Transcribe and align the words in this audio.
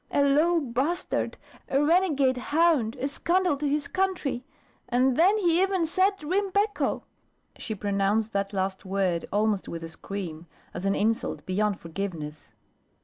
"A 0.09 0.23
low 0.23 0.59
bastard, 0.59 1.37
a 1.69 1.79
renegade 1.79 2.35
hound, 2.37 2.95
a 2.95 3.07
scandal 3.07 3.55
to 3.57 3.67
his 3.69 3.87
country 3.87 4.43
and 4.89 5.15
then 5.15 5.37
he 5.37 5.61
even 5.61 5.85
said 5.85 6.17
Rimbecco." 6.23 7.03
She 7.59 7.75
pronounced 7.75 8.33
the 8.33 8.47
last 8.51 8.83
word 8.83 9.25
almost 9.31 9.67
with 9.67 9.83
a 9.83 9.89
scream, 9.89 10.47
as 10.73 10.85
an 10.85 10.95
insult 10.95 11.45
beyond 11.45 11.79
forgiveness. 11.79 12.51